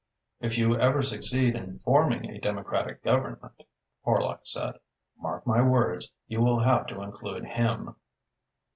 "If 0.39 0.57
you 0.57 0.75
ever 0.79 1.03
succeed 1.03 1.55
in 1.55 1.73
forming 1.77 2.25
a 2.27 2.39
Democratic 2.41 3.03
Government," 3.03 3.61
Horlock 4.03 4.47
said, 4.47 4.79
"mark 5.15 5.45
my 5.45 5.61
words, 5.61 6.09
you 6.25 6.41
will 6.41 6.61
have 6.61 6.87
to 6.87 7.03
include 7.03 7.45
him." 7.45 7.95